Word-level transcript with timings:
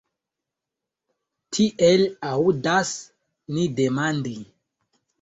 Tiel 1.59 2.03
aŭdas 2.33 2.97
ni 3.55 3.71
demandi. 3.85 4.39